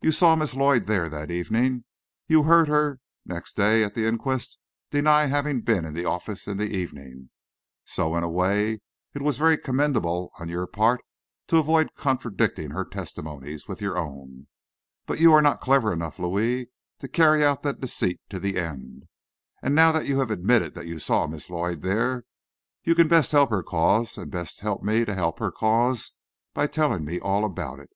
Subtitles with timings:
[0.00, 1.84] You saw Miss Lloyd there that evening,
[2.28, 4.56] you heard her next day at the inquest
[4.90, 7.28] deny having been in the office in the evening.
[7.84, 8.80] So, in a way,
[9.12, 11.02] it was very commendable on your part
[11.48, 14.46] to avoid contradicting her testimonies, with your own.
[15.04, 16.70] But you are not clever enough, Louis,
[17.00, 19.06] to carry out that deceit to the end.
[19.62, 22.24] And now that you have admitted that you saw Miss Lloyd there,
[22.84, 26.12] you can best help her cause, and best help me to help her cause,
[26.54, 27.90] by telling me all about it.